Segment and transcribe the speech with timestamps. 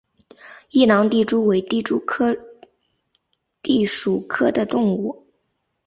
[0.71, 2.33] 异囊地蛛为地蛛科
[3.61, 5.27] 地蛛属的动物。